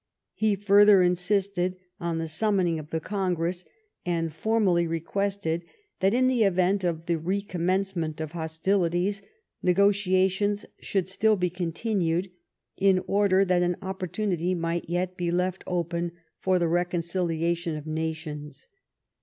He 0.33 0.55
further 0.55 1.03
insisted 1.03 1.77
on 1.99 2.17
the 2.17 2.23
summoninop 2.25 2.79
of 2.79 2.89
the 2.89 2.99
Congress, 2.99 3.65
and 4.03 4.33
formally 4.33 4.87
requested 4.87 5.63
that, 5.99 6.11
in 6.11 6.27
the 6.27 6.43
event 6.43 6.83
of 6.83 7.05
the 7.05 7.19
re 7.19 7.39
commencement 7.43 8.19
of 8.19 8.31
hostilities, 8.31 9.21
negotiations 9.61 10.65
should 10.79 11.07
still 11.07 11.35
be 11.35 11.51
continued, 11.51 12.31
in 12.77 13.03
order 13.05 13.45
that 13.45 13.61
an 13.61 13.77
opportunity 13.83 14.55
might 14.55 14.89
yet 14.89 15.17
be 15.17 15.29
left 15.29 15.63
open 15.67 16.13
for 16.39 16.57
the 16.57 16.67
reconciliation 16.67 17.75
of 17.75 17.85
nations. 17.85 18.67